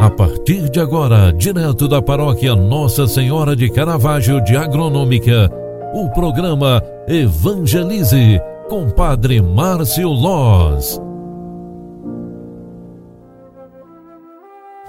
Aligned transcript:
A 0.00 0.08
partir 0.08 0.70
de 0.70 0.80
agora, 0.80 1.30
direto 1.30 1.86
da 1.86 2.00
paróquia 2.00 2.56
Nossa 2.56 3.06
Senhora 3.06 3.54
de 3.54 3.68
Caravaggio 3.68 4.42
de 4.42 4.56
Agronômica, 4.56 5.50
o 5.92 6.08
programa 6.08 6.82
Evangelize 7.06 8.40
com 8.66 8.88
Padre 8.88 9.42
Márcio 9.42 10.08
Loz. 10.08 10.98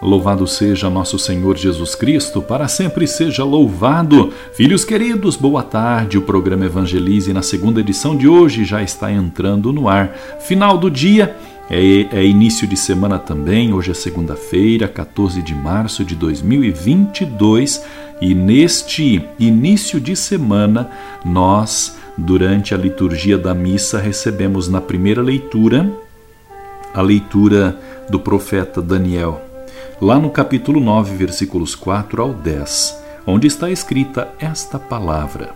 Louvado 0.02 0.48
seja 0.48 0.90
nosso 0.90 1.20
Senhor 1.20 1.58
Jesus 1.58 1.94
Cristo, 1.94 2.42
para 2.42 2.70
sempre 2.70 3.06
seja 3.06 3.44
louvado. 3.44 4.32
Filhos 4.54 4.86
queridos, 4.86 5.36
boa 5.36 5.62
tarde. 5.62 6.18
O 6.18 6.22
programa 6.22 6.66
Evangelize 6.66 7.34
na 7.34 7.42
segunda 7.42 7.82
edição 7.82 8.16
de 8.16 8.30
hoje 8.30 8.64
já 8.64 8.82
está 8.82 9.12
entrando 9.12 9.74
no 9.74 9.90
ar. 9.90 10.16
Final 10.40 10.78
do 10.78 10.90
dia 10.90 11.36
é, 11.74 12.20
é 12.20 12.26
início 12.26 12.68
de 12.68 12.76
semana 12.76 13.18
também, 13.18 13.74
hoje 13.74 13.92
é 13.92 13.94
segunda-feira, 13.94 14.90
14 14.90 15.42
de 15.42 15.56
março 15.56 16.04
de 16.04 16.16
2022, 16.16 17.82
e 18.20 18.36
neste 18.36 19.26
início 19.40 19.98
de 19.98 20.14
semana, 20.14 20.90
nós, 21.24 21.98
durante 22.18 22.74
a 22.74 22.78
liturgia 22.78 23.38
da 23.38 23.54
missa, 23.54 24.00
recebemos 24.00 24.68
na 24.68 24.82
primeira 24.82 25.22
leitura 25.22 25.90
a 26.94 27.02
leitura 27.02 27.80
do 28.10 28.20
profeta 28.20 28.82
Daniel, 28.82 29.42
lá 30.02 30.20
no 30.20 30.30
capítulo 30.30 30.82
9, 30.82 31.16
versículos 31.16 31.74
4 31.74 32.22
ao 32.22 32.34
10, 32.34 33.02
onde 33.26 33.48
está 33.48 33.72
escrita 33.72 34.28
esta 34.40 34.78
palavra: 34.78 35.56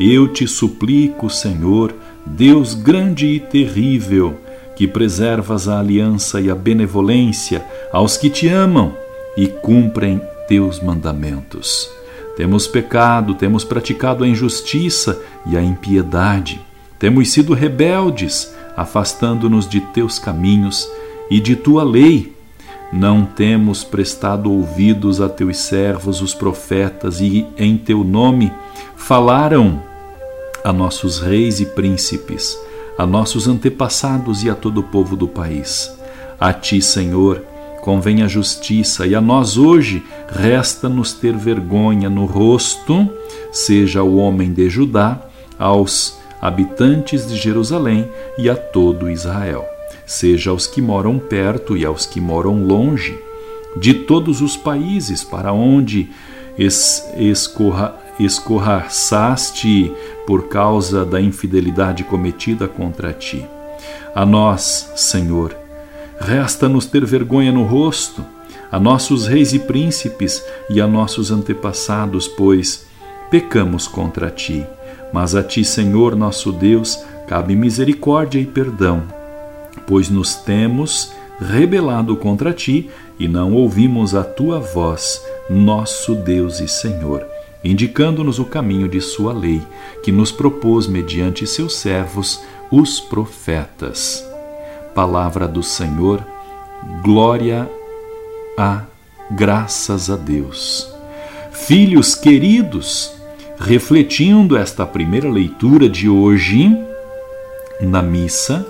Eu 0.00 0.26
te 0.26 0.48
suplico, 0.48 1.30
Senhor, 1.30 1.94
Deus 2.26 2.74
grande 2.74 3.28
e 3.28 3.38
terrível, 3.38 4.36
que 4.80 4.88
preservas 4.88 5.68
a 5.68 5.78
aliança 5.78 6.40
e 6.40 6.48
a 6.48 6.54
benevolência 6.54 7.62
aos 7.92 8.16
que 8.16 8.30
te 8.30 8.48
amam 8.48 8.96
e 9.36 9.46
cumprem 9.46 10.18
teus 10.48 10.80
mandamentos. 10.80 11.90
Temos 12.34 12.66
pecado, 12.66 13.34
temos 13.34 13.62
praticado 13.62 14.24
a 14.24 14.26
injustiça 14.26 15.20
e 15.44 15.54
a 15.54 15.62
impiedade. 15.62 16.62
Temos 16.98 17.30
sido 17.30 17.52
rebeldes, 17.52 18.54
afastando-nos 18.74 19.68
de 19.68 19.82
teus 19.82 20.18
caminhos 20.18 20.90
e 21.30 21.40
de 21.40 21.56
tua 21.56 21.84
lei. 21.84 22.34
Não 22.90 23.26
temos 23.26 23.84
prestado 23.84 24.50
ouvidos 24.50 25.20
a 25.20 25.28
teus 25.28 25.58
servos, 25.58 26.22
os 26.22 26.32
profetas, 26.32 27.20
e 27.20 27.46
em 27.58 27.76
teu 27.76 28.02
nome 28.02 28.50
falaram 28.96 29.82
a 30.64 30.72
nossos 30.72 31.20
reis 31.20 31.60
e 31.60 31.66
príncipes 31.66 32.56
a 32.96 33.06
nossos 33.06 33.48
antepassados 33.48 34.42
e 34.44 34.50
a 34.50 34.54
todo 34.54 34.78
o 34.78 34.82
povo 34.84 35.16
do 35.16 35.26
país. 35.28 35.94
A 36.38 36.52
ti, 36.52 36.80
Senhor, 36.80 37.44
convém 37.80 38.22
a 38.22 38.28
justiça, 38.28 39.06
e 39.06 39.14
a 39.14 39.20
nós 39.20 39.56
hoje 39.56 40.02
resta-nos 40.28 41.12
ter 41.12 41.36
vergonha 41.36 42.08
no 42.08 42.24
rosto, 42.24 43.08
seja 43.52 44.02
o 44.02 44.16
homem 44.16 44.52
de 44.52 44.68
Judá, 44.68 45.20
aos 45.58 46.18
habitantes 46.40 47.26
de 47.28 47.36
Jerusalém 47.36 48.08
e 48.38 48.48
a 48.48 48.56
todo 48.56 49.10
Israel, 49.10 49.64
seja 50.06 50.50
aos 50.50 50.66
que 50.66 50.80
moram 50.80 51.18
perto 51.18 51.76
e 51.76 51.84
aos 51.84 52.06
que 52.06 52.20
moram 52.20 52.64
longe, 52.64 53.18
de 53.76 53.94
todos 53.94 54.40
os 54.40 54.56
países 54.56 55.22
para 55.22 55.52
onde 55.52 56.08
es 56.58 57.08
escorra 57.16 57.94
escorraçaste 58.24 59.92
por 60.26 60.48
causa 60.48 61.04
da 61.04 61.20
infidelidade 61.20 62.04
cometida 62.04 62.68
contra 62.68 63.12
ti. 63.12 63.44
A 64.14 64.26
nós, 64.26 64.92
Senhor, 64.94 65.56
resta-nos 66.18 66.86
ter 66.86 67.04
vergonha 67.04 67.50
no 67.50 67.64
rosto, 67.64 68.24
a 68.70 68.78
nossos 68.78 69.26
reis 69.26 69.52
e 69.52 69.58
príncipes 69.58 70.44
e 70.68 70.80
a 70.80 70.86
nossos 70.86 71.30
antepassados, 71.30 72.28
pois 72.28 72.86
pecamos 73.30 73.88
contra 73.88 74.30
ti. 74.30 74.64
Mas 75.12 75.34
a 75.34 75.42
ti, 75.42 75.64
Senhor 75.64 76.14
nosso 76.14 76.52
Deus, 76.52 77.02
cabe 77.26 77.56
misericórdia 77.56 78.38
e 78.38 78.46
perdão, 78.46 79.02
pois 79.86 80.08
nos 80.08 80.34
temos 80.34 81.12
rebelado 81.40 82.14
contra 82.16 82.52
ti 82.52 82.90
e 83.18 83.26
não 83.26 83.54
ouvimos 83.54 84.14
a 84.14 84.22
tua 84.22 84.60
voz, 84.60 85.24
nosso 85.48 86.14
Deus 86.14 86.60
e 86.60 86.68
Senhor 86.68 87.29
indicando-nos 87.62 88.38
o 88.38 88.44
caminho 88.44 88.88
de 88.88 89.00
sua 89.00 89.32
lei, 89.32 89.62
que 90.02 90.10
nos 90.10 90.32
propôs 90.32 90.86
mediante 90.86 91.46
seus 91.46 91.76
servos, 91.76 92.42
os 92.70 93.00
profetas. 93.00 94.24
Palavra 94.94 95.46
do 95.46 95.62
Senhor, 95.62 96.24
glória 97.02 97.70
a 98.56 98.82
graças 99.30 100.10
a 100.10 100.16
Deus. 100.16 100.92
Filhos 101.52 102.14
queridos, 102.14 103.12
refletindo 103.58 104.56
esta 104.56 104.86
primeira 104.86 105.30
leitura 105.30 105.88
de 105.88 106.08
hoje 106.08 106.76
na 107.80 108.02
missa, 108.02 108.66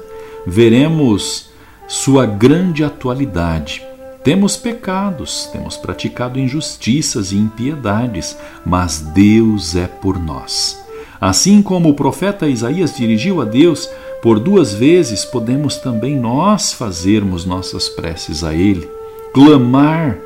veremos 0.47 1.51
sua 1.87 2.27
grande 2.27 2.85
atualidade 2.85 3.90
temos 4.23 4.57
pecados, 4.57 5.49
temos 5.53 5.77
praticado 5.77 6.39
injustiças 6.39 7.33
e 7.33 7.37
impiedades, 7.37 8.37
mas 8.65 9.01
Deus 9.01 9.75
é 9.75 9.87
por 9.87 10.19
nós. 10.19 10.79
Assim 11.21 11.63
como 11.63 11.89
o 11.91 11.95
profeta 11.95 12.47
Isaías 12.49 12.97
dirigiu 12.97 13.41
a 13.41 13.45
Deus 13.45 13.89
por 14.23 14.39
duas 14.39 14.75
vezes, 14.75 15.25
podemos 15.25 15.77
também 15.77 16.19
nós 16.19 16.73
fazermos 16.73 17.45
nossas 17.47 17.89
preces 17.89 18.45
a 18.45 18.55
Ele, 18.55 18.89
clamar 19.33 20.19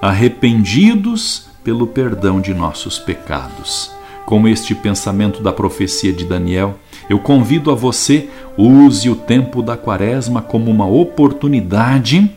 arrependidos 0.00 1.46
pelo 1.62 1.86
perdão 1.86 2.40
de 2.40 2.52
nossos 2.52 2.98
pecados. 2.98 3.90
Com 4.26 4.46
este 4.46 4.74
pensamento 4.74 5.42
da 5.42 5.52
profecia 5.52 6.12
de 6.12 6.24
Daniel, 6.24 6.78
eu 7.08 7.18
convido 7.18 7.70
a 7.70 7.74
você, 7.74 8.28
use 8.56 9.08
o 9.08 9.16
tempo 9.16 9.62
da 9.62 9.76
quaresma 9.76 10.42
como 10.42 10.70
uma 10.70 10.86
oportunidade 10.86 12.30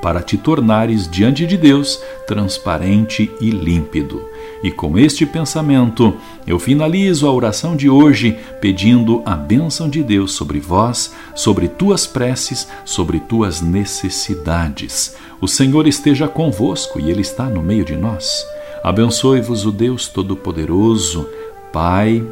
para 0.00 0.22
te 0.22 0.36
tornares 0.36 1.08
diante 1.08 1.46
de 1.46 1.56
Deus 1.56 2.02
transparente 2.26 3.30
e 3.40 3.50
límpido. 3.50 4.22
E 4.62 4.70
com 4.70 4.98
este 4.98 5.24
pensamento, 5.24 6.14
eu 6.46 6.58
finalizo 6.58 7.26
a 7.26 7.32
oração 7.32 7.74
de 7.74 7.88
hoje 7.88 8.38
pedindo 8.60 9.22
a 9.24 9.34
bênção 9.34 9.88
de 9.88 10.02
Deus 10.02 10.32
sobre 10.32 10.60
vós, 10.60 11.14
sobre 11.34 11.66
tuas 11.66 12.06
preces, 12.06 12.68
sobre 12.84 13.20
tuas 13.20 13.60
necessidades. 13.60 15.16
O 15.40 15.48
Senhor 15.48 15.86
esteja 15.86 16.28
convosco 16.28 17.00
e 17.00 17.10
Ele 17.10 17.22
está 17.22 17.44
no 17.44 17.62
meio 17.62 17.84
de 17.84 17.96
nós. 17.96 18.46
Abençoe-vos 18.82 19.64
o 19.64 19.72
Deus 19.72 20.08
Todo-Poderoso, 20.08 21.26
Pai, 21.72 22.22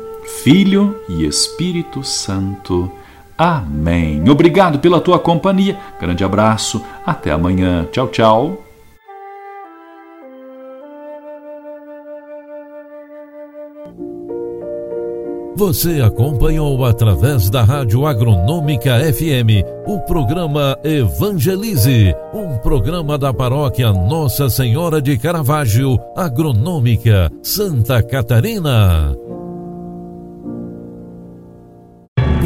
Filho 0.42 0.98
e 1.08 1.24
Espírito 1.24 2.04
Santo. 2.04 2.92
Amém. 3.38 4.28
Obrigado 4.28 4.80
pela 4.80 5.00
tua 5.00 5.18
companhia. 5.18 5.78
Grande 6.00 6.24
abraço. 6.24 6.84
Até 7.06 7.30
amanhã. 7.30 7.86
Tchau, 7.92 8.08
tchau. 8.08 8.64
Você 15.58 16.00
acompanhou 16.00 16.84
através 16.84 17.50
da 17.50 17.64
Rádio 17.64 18.06
Agronômica 18.06 19.00
FM 19.12 19.66
o 19.86 19.98
programa 20.00 20.78
Evangelize, 20.84 22.14
um 22.32 22.58
programa 22.58 23.18
da 23.18 23.34
paróquia 23.34 23.92
Nossa 23.92 24.48
Senhora 24.48 25.02
de 25.02 25.18
Caravaggio, 25.18 25.98
Agronômica, 26.16 27.28
Santa 27.42 28.00
Catarina. 28.04 29.16